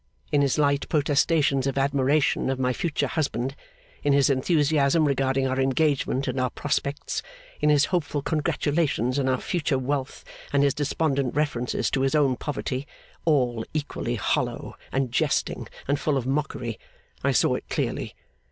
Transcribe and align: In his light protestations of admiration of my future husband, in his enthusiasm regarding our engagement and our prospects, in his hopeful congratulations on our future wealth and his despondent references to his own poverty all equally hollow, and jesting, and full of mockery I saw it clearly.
In 0.31 0.41
his 0.41 0.57
light 0.57 0.89
protestations 0.89 1.67
of 1.67 1.77
admiration 1.77 2.49
of 2.49 2.57
my 2.57 2.73
future 2.73 3.05
husband, 3.05 3.55
in 4.01 4.13
his 4.13 4.31
enthusiasm 4.31 5.05
regarding 5.07 5.45
our 5.45 5.59
engagement 5.59 6.27
and 6.27 6.39
our 6.39 6.49
prospects, 6.49 7.21
in 7.61 7.69
his 7.69 7.85
hopeful 7.93 8.23
congratulations 8.23 9.19
on 9.19 9.29
our 9.29 9.39
future 9.39 9.77
wealth 9.77 10.23
and 10.51 10.63
his 10.63 10.73
despondent 10.73 11.35
references 11.35 11.91
to 11.91 12.01
his 12.01 12.15
own 12.15 12.35
poverty 12.35 12.87
all 13.25 13.63
equally 13.75 14.15
hollow, 14.15 14.75
and 14.91 15.11
jesting, 15.11 15.67
and 15.87 15.99
full 15.99 16.17
of 16.17 16.25
mockery 16.25 16.79
I 17.23 17.31
saw 17.31 17.53
it 17.53 17.69
clearly. 17.69 18.15